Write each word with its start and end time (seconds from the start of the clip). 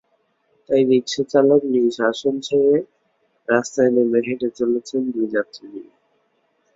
তাই 0.69 0.81
রিকশাচালক 0.89 1.61
নিজ 1.73 1.95
আসন 2.09 2.35
ছেড়ে 2.39 2.75
রাস্তায় 3.47 3.91
নেমে 3.95 4.19
হেঁটে 4.27 4.49
চলেছেন 4.59 5.01
দুই 5.13 5.27
যাত্রী 5.33 5.65
নিয়ে। 5.73 5.91